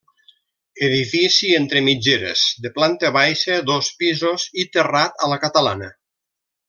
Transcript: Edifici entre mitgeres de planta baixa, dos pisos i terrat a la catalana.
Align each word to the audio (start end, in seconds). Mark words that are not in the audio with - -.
Edifici 0.85 1.49
entre 1.57 1.83
mitgeres 1.87 2.41
de 2.65 2.71
planta 2.79 3.11
baixa, 3.19 3.59
dos 3.71 3.91
pisos 4.01 4.47
i 4.65 4.67
terrat 4.79 5.23
a 5.27 5.31
la 5.35 5.39
catalana. 5.45 5.93